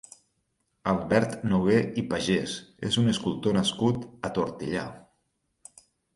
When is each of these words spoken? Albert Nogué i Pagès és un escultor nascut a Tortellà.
Albert 0.93 1.43
Nogué 1.51 1.75
i 2.03 2.05
Pagès 2.13 2.55
és 2.91 2.99
un 3.03 3.13
escultor 3.13 3.57
nascut 3.59 4.09
a 4.31 4.35
Tortellà. 4.41 4.89